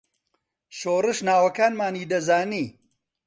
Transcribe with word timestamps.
شۆڕش 0.79 1.19
ناوەکانمانی 1.27 2.09
دەزانی. 2.11 2.65